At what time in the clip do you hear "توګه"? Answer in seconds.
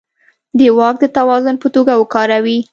1.75-1.93